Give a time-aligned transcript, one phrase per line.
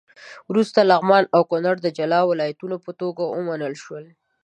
[0.49, 4.05] وروسته لغمان او کونړ د جلا ولایتونو په توګه ومنل شول.